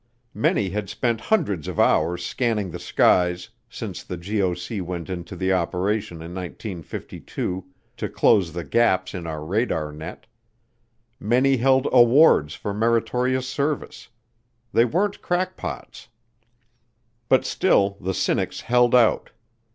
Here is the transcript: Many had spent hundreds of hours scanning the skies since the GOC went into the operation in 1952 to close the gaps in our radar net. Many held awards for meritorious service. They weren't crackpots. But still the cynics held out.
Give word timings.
Many 0.33 0.71
had 0.71 0.89
spent 0.89 1.21
hundreds 1.21 1.67
of 1.67 1.79
hours 1.79 2.25
scanning 2.25 2.71
the 2.71 2.79
skies 2.79 3.49
since 3.69 4.01
the 4.01 4.17
GOC 4.17 4.81
went 4.81 5.11
into 5.11 5.35
the 5.35 5.53
operation 5.53 6.23
in 6.23 6.33
1952 6.33 7.63
to 7.97 8.09
close 8.09 8.51
the 8.51 8.63
gaps 8.63 9.13
in 9.13 9.27
our 9.27 9.45
radar 9.45 9.91
net. 9.91 10.25
Many 11.19 11.57
held 11.57 11.87
awards 11.91 12.55
for 12.55 12.73
meritorious 12.73 13.47
service. 13.47 14.07
They 14.73 14.85
weren't 14.85 15.21
crackpots. 15.21 16.07
But 17.29 17.45
still 17.45 17.97
the 18.01 18.15
cynics 18.15 18.61
held 18.61 18.95
out. 18.95 19.29